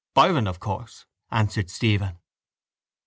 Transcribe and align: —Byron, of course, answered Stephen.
—Byron, 0.15 0.47
of 0.47 0.59
course, 0.59 1.05
answered 1.29 1.69
Stephen. 1.69 2.17